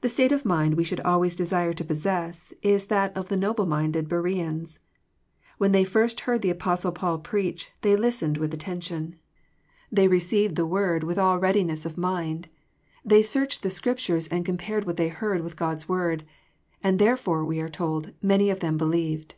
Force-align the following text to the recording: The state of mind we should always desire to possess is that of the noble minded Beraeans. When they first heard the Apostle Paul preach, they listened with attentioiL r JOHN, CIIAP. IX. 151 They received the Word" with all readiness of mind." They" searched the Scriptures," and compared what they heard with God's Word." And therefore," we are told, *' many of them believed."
The 0.00 0.08
state 0.08 0.32
of 0.32 0.44
mind 0.44 0.74
we 0.74 0.82
should 0.82 0.98
always 1.02 1.36
desire 1.36 1.72
to 1.72 1.84
possess 1.84 2.52
is 2.62 2.86
that 2.86 3.16
of 3.16 3.28
the 3.28 3.36
noble 3.36 3.64
minded 3.64 4.08
Beraeans. 4.08 4.80
When 5.56 5.70
they 5.70 5.84
first 5.84 6.22
heard 6.26 6.42
the 6.42 6.50
Apostle 6.50 6.90
Paul 6.90 7.18
preach, 7.20 7.70
they 7.82 7.94
listened 7.94 8.38
with 8.38 8.50
attentioiL 8.50 8.56
r 8.72 8.98
JOHN, 8.98 9.02
CIIAP. 9.06 9.12
IX. 9.12 9.90
151 9.90 9.90
They 10.02 10.08
received 10.08 10.56
the 10.56 10.66
Word" 10.66 11.04
with 11.04 11.18
all 11.20 11.38
readiness 11.38 11.86
of 11.86 11.96
mind." 11.96 12.48
They" 13.04 13.22
searched 13.22 13.62
the 13.62 13.70
Scriptures," 13.70 14.26
and 14.26 14.44
compared 14.44 14.84
what 14.84 14.96
they 14.96 15.10
heard 15.10 15.42
with 15.42 15.54
God's 15.54 15.88
Word." 15.88 16.24
And 16.82 16.98
therefore," 16.98 17.44
we 17.44 17.60
are 17.60 17.68
told, 17.68 18.10
*' 18.16 18.20
many 18.20 18.50
of 18.50 18.58
them 18.58 18.76
believed." 18.76 19.36